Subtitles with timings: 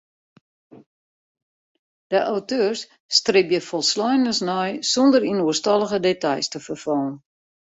[2.13, 2.81] De auteurs
[3.17, 7.15] stribje folsleinens nei sûnder yn oerstallige details te ferfallen.